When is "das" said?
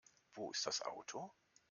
0.65-0.81